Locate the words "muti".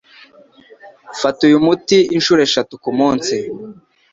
1.65-1.97